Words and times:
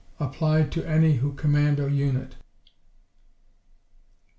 Applied 0.19 0.71
to 0.71 0.83
any 0.83 1.17
who 1.17 1.33
command 1.35 1.79
a 1.79 1.87
unit. 1.91 2.33